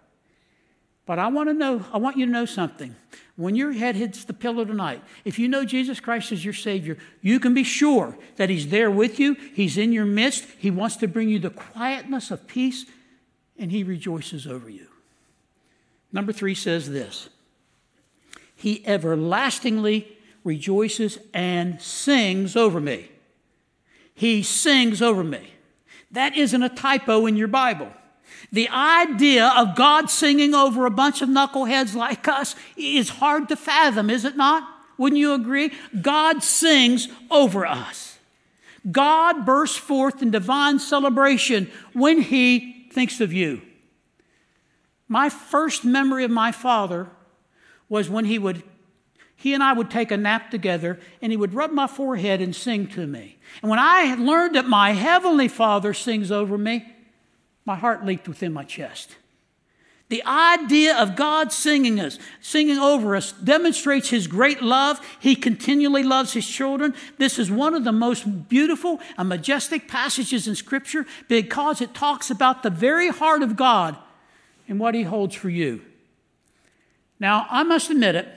[1.04, 2.94] But I want to know, I want you to know something.
[3.36, 6.96] When your head hits the pillow tonight, if you know Jesus Christ as your Savior,
[7.20, 10.96] you can be sure that He's there with you, He's in your midst, He wants
[10.96, 12.86] to bring you the quietness of peace,
[13.58, 14.86] and He rejoices over you.
[16.12, 17.28] Number three says this
[18.54, 23.11] He everlastingly rejoices and sings over me.
[24.22, 25.52] He sings over me.
[26.12, 27.92] That isn't a typo in your Bible.
[28.52, 33.56] The idea of God singing over a bunch of knuckleheads like us is hard to
[33.56, 34.62] fathom, is it not?
[34.96, 35.72] Wouldn't you agree?
[36.00, 38.20] God sings over us.
[38.88, 43.60] God bursts forth in divine celebration when He thinks of you.
[45.08, 47.08] My first memory of my father
[47.88, 48.62] was when he would
[49.42, 52.54] he and I would take a nap together, and he would rub my forehead and
[52.54, 53.38] sing to me.
[53.60, 56.86] And when I learned that my Heavenly Father sings over me,
[57.64, 59.16] my heart leaped within my chest.
[60.10, 65.00] The idea of God singing us, singing over us, demonstrates His great love.
[65.18, 66.94] He continually loves His children.
[67.18, 72.30] This is one of the most beautiful and majestic passages in Scripture because it talks
[72.30, 73.96] about the very heart of God
[74.68, 75.82] and what He holds for you.
[77.18, 78.28] Now, I must admit it.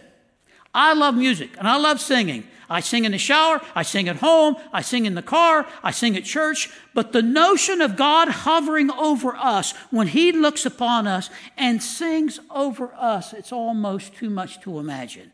[0.76, 2.46] I love music and I love singing.
[2.70, 5.92] I sing in the shower, I sing at home, I sing in the car, I
[5.92, 6.70] sing at church.
[6.94, 12.40] But the notion of God hovering over us when He looks upon us and sings
[12.50, 15.32] over us, it's almost too much to imagine.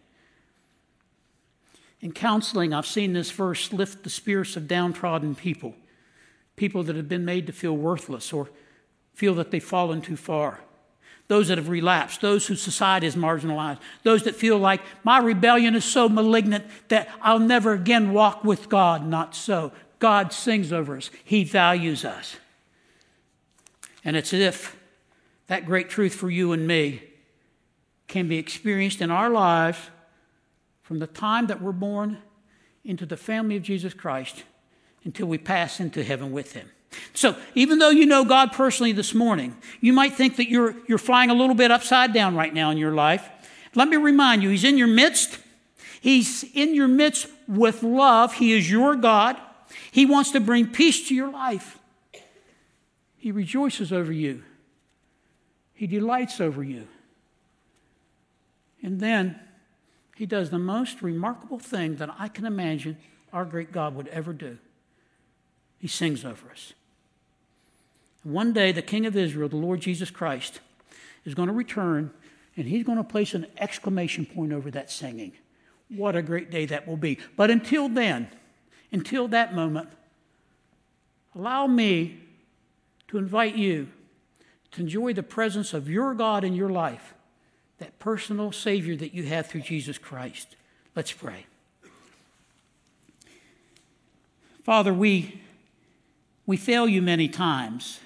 [2.01, 5.75] In counseling, I've seen this verse lift the spirits of downtrodden people,
[6.55, 8.49] people that have been made to feel worthless or
[9.13, 10.59] feel that they've fallen too far
[11.31, 15.75] those that have relapsed, those whose society is marginalized, those that feel like my rebellion
[15.75, 19.07] is so malignant that I'll never again walk with God.
[19.07, 19.71] Not so.
[19.99, 22.35] God sings over us, He values us.
[24.03, 24.75] And it's as if
[25.47, 27.01] that great truth for you and me
[28.09, 29.79] can be experienced in our lives
[30.81, 32.17] from the time that we're born
[32.83, 34.43] into the family of Jesus Christ
[35.05, 36.69] until we pass into heaven with Him.
[37.13, 40.97] So, even though you know God personally this morning, you might think that you're, you're
[40.97, 43.29] flying a little bit upside down right now in your life.
[43.75, 45.39] Let me remind you, He's in your midst.
[46.01, 48.33] He's in your midst with love.
[48.33, 49.37] He is your God.
[49.91, 51.77] He wants to bring peace to your life.
[53.17, 54.43] He rejoices over you,
[55.73, 56.87] He delights over you.
[58.83, 59.39] And then
[60.15, 62.97] He does the most remarkable thing that I can imagine
[63.31, 64.57] our great God would ever do.
[65.77, 66.73] He sings over us.
[68.23, 70.59] One day, the King of Israel, the Lord Jesus Christ,
[71.25, 72.11] is going to return
[72.55, 75.31] and he's going to place an exclamation point over that singing.
[75.89, 77.17] What a great day that will be.
[77.35, 78.29] But until then,
[78.91, 79.89] until that moment,
[81.35, 82.19] allow me
[83.07, 83.87] to invite you
[84.71, 87.13] to enjoy the presence of your God in your life,
[87.79, 90.55] that personal Savior that you have through Jesus Christ.
[90.95, 91.45] Let's pray.
[94.63, 95.41] Father, we,
[96.45, 97.99] we fail you many times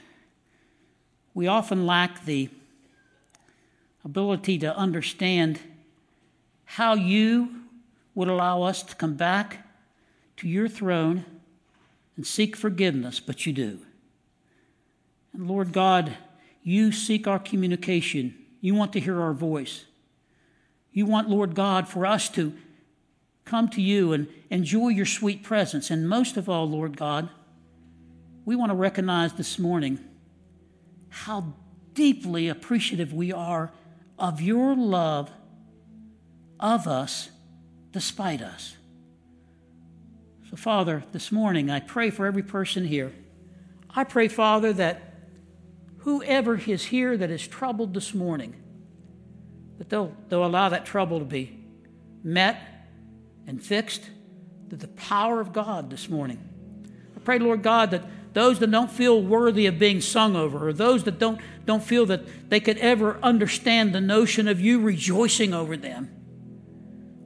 [1.36, 2.49] we often lack the
[4.03, 5.59] ability to understand
[6.63, 7.49] how you
[8.15, 9.67] would allow us to come back
[10.38, 11.25] to your throne
[12.15, 13.79] and seek forgiveness, but you do.
[15.33, 16.15] And Lord God,
[16.63, 18.33] you seek our communication.
[18.61, 19.83] You want to hear our voice.
[20.93, 22.53] You want, Lord God, for us to
[23.43, 25.91] come to you and enjoy your sweet presence.
[25.91, 27.29] And most of all, Lord God,
[28.45, 29.99] we want to recognize this morning
[31.16, 31.53] how
[31.93, 33.72] deeply appreciative we are
[34.20, 35.32] of your love
[36.59, 37.30] of us
[37.91, 38.76] despite us.
[40.49, 43.13] So, Father, this morning I pray for every person here.
[43.89, 45.13] I pray, Father, that
[45.99, 48.53] whoever is here that is troubled this morning,
[49.78, 51.57] that they'll, they'll allow that trouble to be
[52.26, 52.61] met
[53.47, 54.03] and fixed
[54.68, 56.39] through the power of God this morning.
[57.16, 58.03] I pray, Lord God, that
[58.36, 62.05] those that don't feel worthy of being sung over, or those that don't, don't feel
[62.07, 66.13] that they could ever understand the notion of you rejoicing over them,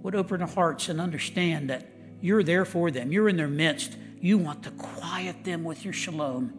[0.04, 1.90] would open their hearts and understand that
[2.22, 3.12] you're there for them.
[3.12, 3.98] You're in their midst.
[4.22, 6.54] You want to quiet them with your shalom.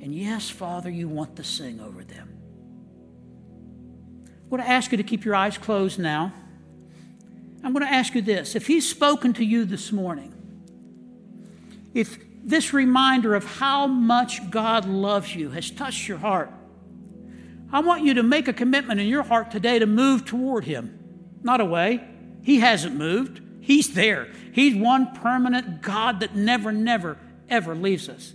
[0.00, 2.38] And yes, Father, you want to sing over them.
[4.44, 6.32] I'm going to ask you to keep your eyes closed now.
[7.62, 8.56] I'm going to ask you this.
[8.56, 10.32] If He's spoken to you this morning,
[11.92, 16.50] if this reminder of how much God loves you has touched your heart,
[17.72, 20.96] I want you to make a commitment in your heart today to move toward Him,
[21.42, 22.02] not away.
[22.42, 24.28] He hasn't moved, He's there.
[24.52, 27.18] He's one permanent God that never, never,
[27.48, 28.32] ever leaves us.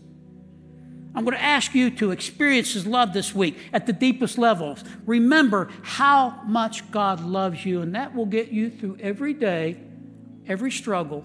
[1.16, 4.84] I'm going to ask you to experience His love this week at the deepest levels.
[5.05, 9.78] Remember how much God loves you, and that will get you through every day,
[10.47, 11.24] every struggle,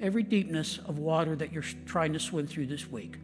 [0.00, 3.16] every deepness of water that you're trying to swim through this week.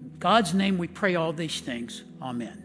[0.00, 2.02] In God's name, we pray all these things.
[2.22, 2.63] Amen.